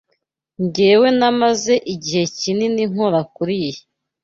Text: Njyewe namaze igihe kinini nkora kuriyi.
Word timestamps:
Njyewe 0.63 1.07
namaze 1.19 1.73
igihe 1.93 2.23
kinini 2.39 2.83
nkora 2.91 3.21
kuriyi. 3.33 3.73